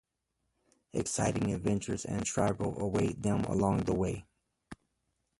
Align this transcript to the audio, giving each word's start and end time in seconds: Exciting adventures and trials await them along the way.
Exciting 0.93 1.53
adventures 1.53 2.05
and 2.05 2.25
trials 2.25 2.81
await 2.81 3.21
them 3.21 3.43
along 3.43 3.83
the 3.83 3.93
way. 3.93 4.25